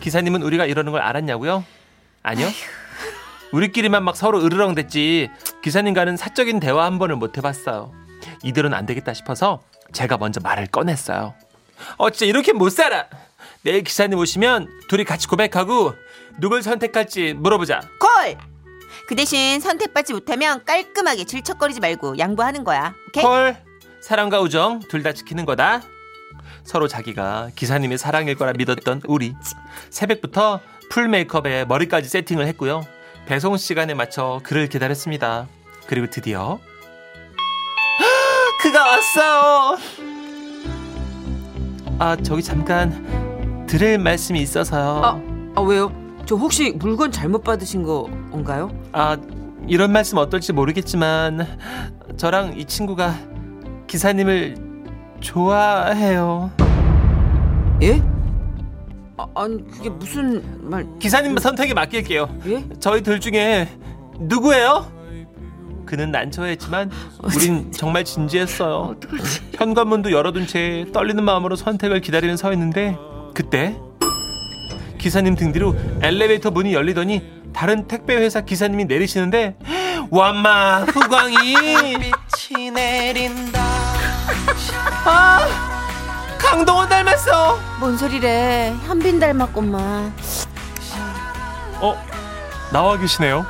기사님은 0.00 0.42
우리가 0.42 0.66
이러는 0.66 0.92
걸 0.92 1.00
알았냐고요? 1.02 1.64
아니요. 2.22 2.48
우리끼리만 3.52 4.04
막 4.04 4.16
서로 4.16 4.42
으르렁댔지. 4.44 5.30
기사님과는 5.62 6.16
사적인 6.16 6.60
대화 6.60 6.84
한 6.84 6.98
번을 6.98 7.16
못 7.16 7.36
해봤어요. 7.36 7.92
이대로는 8.42 8.76
안 8.76 8.86
되겠다 8.86 9.12
싶어서 9.14 9.62
제가 9.92 10.16
먼저 10.18 10.40
말을 10.40 10.66
꺼냈어요. 10.68 11.34
어, 11.96 12.10
진짜 12.10 12.26
이렇게 12.26 12.52
못 12.52 12.70
살아. 12.70 13.06
내일 13.62 13.82
기사님 13.82 14.18
오시면 14.18 14.68
둘이 14.88 15.04
같이 15.04 15.26
고백하고 15.26 15.94
누굴 16.38 16.62
선택할지 16.62 17.34
물어보자. 17.34 17.80
콜. 17.98 18.36
그 19.08 19.16
대신 19.16 19.58
선택받지 19.60 20.12
못하면 20.12 20.64
깔끔하게 20.64 21.24
질척거리지 21.24 21.80
말고 21.80 22.18
양보하는 22.18 22.62
거야. 22.64 22.94
오케이? 23.08 23.24
헐 23.24 23.56
사랑과 24.00 24.40
우정 24.40 24.80
둘 24.88 25.02
다 25.02 25.12
지키는 25.12 25.44
거다 25.44 25.82
서로 26.64 26.88
자기가 26.88 27.50
기사님의 27.54 27.98
사랑일 27.98 28.34
거라 28.36 28.52
믿었던 28.56 29.02
우리 29.06 29.34
새벽부터 29.90 30.60
풀 30.90 31.08
메이크업에 31.08 31.64
머리까지 31.66 32.08
세팅을 32.08 32.46
했고요 32.48 32.82
배송 33.30 33.56
시간에 33.56 33.94
맞춰 33.94 34.40
그를 34.42 34.68
기다렸습니다 34.68 35.46
그리고 35.86 36.08
드디어 36.10 36.58
그가 38.60 38.84
왔어요 38.84 39.78
아 42.00 42.16
저기 42.16 42.42
잠깐 42.42 43.66
드릴 43.68 43.98
말씀이 43.98 44.40
있어서요 44.40 45.00
아, 45.04 45.22
아 45.54 45.60
왜요? 45.60 45.92
저 46.26 46.34
혹시 46.34 46.72
물건 46.72 47.12
잘못 47.12 47.44
받으신 47.44 47.84
거인가요? 47.84 48.68
아 48.90 49.16
이런 49.68 49.92
말씀 49.92 50.18
어떨지 50.18 50.52
모르겠지만 50.52 51.46
저랑 52.16 52.58
이 52.58 52.64
친구가 52.64 53.14
기사님을 53.86 54.56
좋아해요. 55.20 56.50
예? 57.82 58.02
아, 59.20 59.42
아니 59.42 59.66
그게 59.70 59.90
무슨 59.90 60.42
말? 60.70 60.86
기사님 60.98 61.36
선택에 61.36 61.74
맡길게요. 61.74 62.28
예? 62.46 62.64
저희 62.78 63.02
둘 63.02 63.20
중에 63.20 63.68
누구예요? 64.18 64.90
그는 65.84 66.10
난처했지만 66.12 66.90
우린 67.22 67.72
정말 67.72 68.04
진지했어요. 68.04 68.96
현관문도 69.56 70.12
열어둔 70.12 70.46
채 70.46 70.86
떨리는 70.92 71.22
마음으로 71.22 71.56
선택을 71.56 72.00
기다리는 72.00 72.36
서였는데 72.36 72.96
그때 73.34 73.76
기사님 74.98 75.34
등 75.34 75.52
뒤로 75.52 75.74
엘리베이터 76.02 76.50
문이 76.50 76.72
열리더니 76.74 77.22
다른 77.52 77.88
택배 77.88 78.14
회사 78.14 78.42
기사님이 78.42 78.84
내리시는데 78.84 79.56
완마 80.10 80.82
후광이 80.84 81.54
아 82.36 83.49
강동원 86.50 86.88
닮았어. 86.88 87.56
뭔 87.78 87.96
소리래? 87.96 88.74
현빈 88.84 89.20
닮았구만. 89.20 90.12
어 91.80 91.96
나와 92.72 92.98
계시네요. 92.98 93.46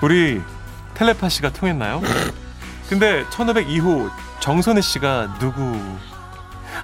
우리 0.00 0.40
텔레파시가 0.94 1.50
통했나요? 1.52 2.00
근데 2.88 3.24
1502호 3.26 4.10
정선혜 4.40 4.80
씨가 4.80 5.36
누구? 5.40 5.78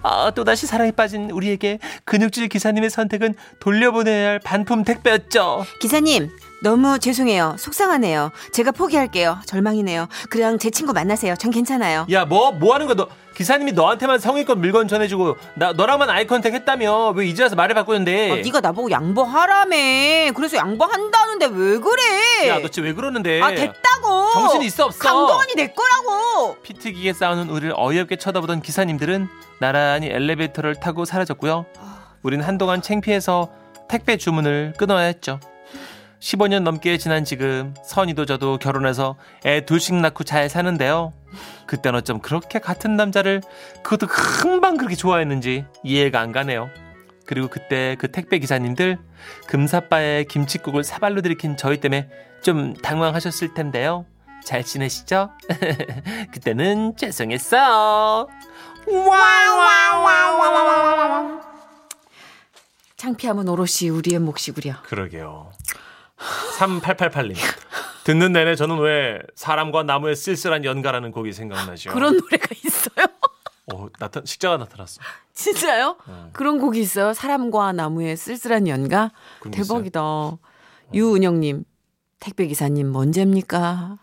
아 0.02 0.30
또다시 0.34 0.66
사랑에 0.66 0.90
빠진 0.92 1.30
우리에게 1.30 1.78
근육질 2.04 2.48
기사님의 2.48 2.90
선택은 2.90 3.34
돌려보내야 3.58 4.28
할 4.28 4.38
반품 4.40 4.84
택배였죠. 4.84 5.64
기사님 5.80 6.28
너무 6.62 6.98
죄송해요. 6.98 7.56
속상하네요. 7.58 8.32
제가 8.52 8.72
포기할게요. 8.72 9.38
절망이네요. 9.46 10.08
그냥 10.28 10.58
제 10.58 10.68
친구 10.70 10.92
만나세요. 10.92 11.36
전 11.36 11.50
괜찮아요. 11.50 12.06
야 12.12 12.26
뭐 12.26 12.52
뭐 12.52 12.74
하는 12.74 12.86
거야 12.86 12.96
너 12.96 13.08
기사님이 13.38 13.70
너한테만 13.70 14.18
성의껏 14.18 14.58
물건 14.58 14.88
전해주고 14.88 15.36
나 15.54 15.72
너랑만 15.72 16.10
아이컨택 16.10 16.54
했다며 16.54 17.10
왜 17.10 17.26
이제 17.26 17.44
와서 17.44 17.54
말을 17.54 17.72
바꾸는데? 17.76 18.32
아, 18.32 18.34
네가 18.34 18.60
나보고 18.60 18.90
양보하라며. 18.90 19.76
그래서 20.34 20.56
양보한다는데 20.56 21.46
왜 21.46 21.78
그래? 21.78 22.48
야너 22.48 22.62
진짜 22.68 22.82
왜 22.82 22.92
그러는데? 22.92 23.40
아 23.40 23.50
됐다고. 23.50 24.32
정신이 24.34 24.66
있어 24.66 24.86
없어? 24.86 24.98
강동원이 24.98 25.54
내 25.54 25.68
거라고. 25.68 26.56
피트기에 26.64 27.12
싸우는 27.12 27.48
우리를 27.48 27.72
어이없게 27.76 28.16
쳐다보던 28.16 28.60
기사님들은 28.60 29.28
나란히 29.60 30.08
엘리베이터를 30.08 30.74
타고 30.74 31.04
사라졌고요. 31.04 31.64
우린 32.24 32.40
한동안 32.42 32.82
창피해서 32.82 33.52
택배 33.88 34.16
주문을 34.16 34.74
끊어야 34.76 35.04
했죠. 35.06 35.38
15년 36.20 36.62
넘게 36.62 36.98
지난 36.98 37.24
지금 37.24 37.74
선이도 37.84 38.26
저도 38.26 38.58
결혼해서 38.58 39.16
애 39.46 39.64
둘씩 39.64 39.94
낳고 39.96 40.24
잘 40.24 40.48
사는데요. 40.48 41.12
그땐 41.66 41.94
어쩜 41.94 42.20
그렇게 42.20 42.58
같은 42.58 42.96
남자를 42.96 43.40
그것도 43.82 44.06
금방 44.08 44.76
그렇게 44.76 44.96
좋아했는지 44.96 45.64
이해가 45.84 46.20
안 46.20 46.32
가네요. 46.32 46.70
그리고 47.26 47.48
그때 47.48 47.94
그 47.98 48.10
택배 48.10 48.38
기사님들 48.38 48.98
금사빠에 49.46 50.24
김치국을 50.24 50.82
사발로 50.82 51.20
들이킨 51.20 51.56
저희 51.56 51.78
때문에 51.78 52.08
좀 52.42 52.74
당황하셨을 52.74 53.54
텐데요. 53.54 54.06
잘 54.44 54.64
지내시죠? 54.64 55.30
그때는 56.32 56.96
죄송했어. 56.96 58.28
창피함은 62.96 63.46
오롯이 63.46 63.90
우리의 63.90 64.18
몫이구려. 64.20 64.82
그러게요. 64.84 65.52
3888님. 66.58 67.36
듣는 68.04 68.32
내내 68.32 68.54
저는 68.56 68.78
왜 68.78 69.18
사람과 69.34 69.82
나무의 69.82 70.16
쓸쓸한 70.16 70.64
연가라는 70.64 71.10
곡이 71.12 71.32
생각나죠. 71.32 71.90
그런 71.90 72.16
노래가 72.16 72.46
있어요? 72.64 73.06
어, 73.72 73.86
나타 73.98 74.22
식자가 74.24 74.56
나타났어. 74.56 75.00
진짜요? 75.34 75.96
어. 76.06 76.30
그런 76.32 76.58
곡이 76.58 76.80
있어요? 76.80 77.12
사람과 77.12 77.72
나무의 77.72 78.16
쓸쓸한 78.16 78.66
연가? 78.66 79.10
대박이다. 79.50 80.00
유은영님, 80.94 81.64
택배 82.18 82.46
기사님 82.46 82.88
뭔죄입니까? 82.88 83.98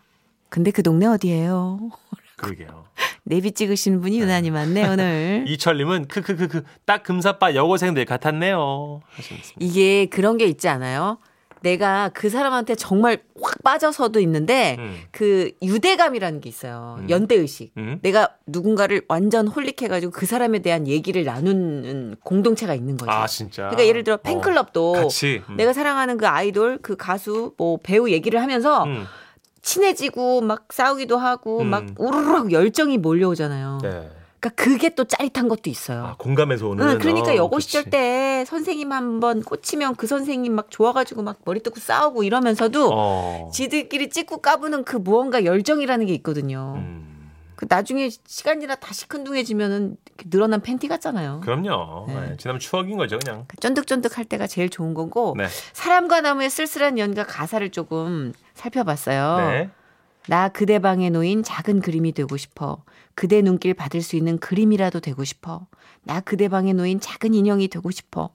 근데 0.48 0.70
그 0.70 0.82
동네 0.82 1.06
어디예요? 1.06 1.90
그러게요. 2.36 2.86
내비 3.24 3.50
찍으신 3.52 4.00
분이 4.00 4.20
유난히 4.20 4.50
많네 4.52 4.86
오늘. 4.88 5.44
이철님은 5.48 6.06
크크크크 6.06 6.62
딱 6.84 7.02
금사빠 7.02 7.56
여고생들 7.56 8.04
같았네요. 8.04 9.00
하시면서. 9.10 9.52
이게 9.58 10.06
그런 10.06 10.36
게 10.38 10.44
있지 10.46 10.68
않아요? 10.68 11.18
내가 11.66 12.10
그 12.14 12.30
사람한테 12.30 12.76
정말 12.76 13.18
확 13.42 13.60
빠져서도 13.64 14.20
있는데 14.20 14.76
음. 14.78 14.96
그 15.10 15.50
유대감이라는 15.62 16.40
게 16.40 16.48
있어요. 16.48 16.98
음. 17.00 17.10
연대 17.10 17.34
의식. 17.34 17.72
음? 17.76 17.98
내가 18.02 18.36
누군가를 18.46 19.02
완전 19.08 19.48
홀릭해 19.48 19.88
가지고 19.88 20.12
그 20.12 20.26
사람에 20.26 20.60
대한 20.60 20.86
얘기를 20.86 21.24
나누는 21.24 22.16
공동체가 22.22 22.74
있는 22.74 22.96
거죠. 22.96 23.10
아 23.10 23.26
진짜. 23.26 23.62
그러니까 23.62 23.86
예를 23.86 24.04
들어 24.04 24.16
팬클럽도 24.18 24.90
어, 24.90 24.92
같이. 24.92 25.42
음. 25.48 25.56
내가 25.56 25.72
사랑하는 25.72 26.18
그 26.18 26.28
아이돌, 26.28 26.78
그 26.82 26.96
가수, 26.96 27.54
뭐 27.56 27.78
배우 27.82 28.08
얘기를 28.10 28.40
하면서 28.40 28.84
음. 28.84 29.04
친해지고 29.62 30.42
막 30.42 30.72
싸우기도 30.72 31.18
하고 31.18 31.62
음. 31.62 31.66
막 31.66 31.84
우르르 31.98 32.52
열정이 32.52 32.98
몰려오잖아요. 32.98 33.80
네. 33.82 34.08
그러니까 34.38 34.62
그게 34.62 34.90
또 34.94 35.04
짜릿한 35.04 35.48
것도 35.48 35.70
있어요. 35.70 36.04
아 36.04 36.16
공감해서 36.18 36.68
오는. 36.68 36.86
응, 36.88 36.98
그러니까 36.98 37.32
어, 37.32 37.36
여고 37.36 37.56
그치. 37.56 37.68
시절 37.68 37.84
때 37.84 38.44
선생님 38.46 38.92
한 38.92 39.20
번 39.20 39.42
꽂히면 39.42 39.96
그 39.96 40.06
선생님 40.06 40.54
막 40.54 40.70
좋아가지고 40.70 41.22
막 41.22 41.38
머리 41.44 41.60
뜯고 41.60 41.80
싸우고 41.80 42.22
이러면서도 42.22 42.90
어. 42.92 43.50
지들끼리 43.52 44.10
찍고 44.10 44.38
까부는 44.38 44.84
그 44.84 44.96
무언가 44.96 45.44
열정이라는 45.44 46.06
게 46.06 46.14
있거든요. 46.14 46.74
음. 46.76 47.30
그 47.56 47.64
나중에 47.68 48.10
시간이라 48.26 48.74
다 48.74 48.92
시 48.92 49.08
큰둥해지면은 49.08 49.96
이렇게 50.06 50.28
늘어난 50.28 50.60
팬티 50.60 50.88
같잖아요. 50.88 51.40
그럼요. 51.42 52.04
네. 52.08 52.20
네, 52.20 52.36
지나면 52.36 52.60
추억인 52.60 52.98
거죠, 52.98 53.18
그냥. 53.18 53.46
쫀득쫀득할 53.60 54.26
때가 54.26 54.46
제일 54.46 54.68
좋은 54.68 54.92
거고 54.92 55.34
네. 55.38 55.46
사람과 55.72 56.20
나무의 56.20 56.50
쓸쓸한 56.50 56.98
연가 56.98 57.24
가사를 57.24 57.70
조금 57.70 58.34
살펴봤어요. 58.52 59.68
네. 60.26 60.34
나 60.34 60.48
그대 60.48 60.78
방에 60.78 61.10
놓인 61.10 61.42
작은 61.42 61.80
그림이 61.80 62.12
되고 62.12 62.36
싶어. 62.36 62.82
그대 63.14 63.42
눈길 63.42 63.74
받을 63.74 64.02
수 64.02 64.16
있는 64.16 64.38
그림이라도 64.38 65.00
되고 65.00 65.24
싶어. 65.24 65.66
나 66.02 66.20
그대 66.20 66.48
방에 66.48 66.72
놓인 66.72 67.00
작은 67.00 67.34
인형이 67.34 67.68
되고 67.68 67.90
싶어. 67.90 68.30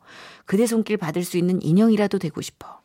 그대 0.46 0.66
손길 0.66 0.98
받을 0.98 1.24
수 1.24 1.38
있는 1.38 1.62
인형이라도 1.62 2.18
되고 2.20 2.42
싶어. 2.42 2.80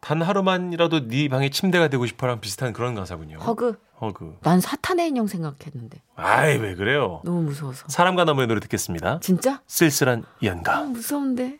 단 0.00 0.22
하루만이라도 0.22 1.08
네 1.08 1.28
방에 1.28 1.50
침대가 1.50 1.88
되고 1.88 2.06
싶어랑 2.06 2.40
비슷한 2.40 2.72
그런 2.72 2.94
가사군요. 2.94 3.38
Hug. 3.38 3.78
Hug. 4.00 4.38
난 4.42 4.60
사탄의 4.60 5.08
인형 5.08 5.26
생각했는데 5.26 6.00
아이 6.14 6.56
왜 6.56 6.74
그래요? 6.76 7.20
너무 7.24 7.42
무서워서. 7.42 7.86
사람과 7.88 8.24
나무의 8.24 8.46
노래 8.46 8.60
듣겠습니다. 8.60 9.18
진짜? 9.20 9.60
쓸쓸한 9.66 10.24
아, 10.24 10.38
연가. 10.44 10.82
무서운데. 10.82 11.58